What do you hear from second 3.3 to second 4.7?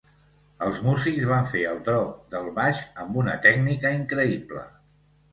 tècnica increïble.